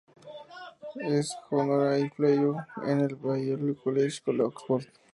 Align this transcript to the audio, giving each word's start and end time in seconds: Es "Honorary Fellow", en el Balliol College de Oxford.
Es 0.99 1.37
"Honorary 1.51 2.09
Fellow", 2.09 2.57
en 2.87 3.01
el 3.01 3.13
Balliol 3.15 3.75
College 3.83 4.23
de 4.33 4.41
Oxford. 4.41 4.85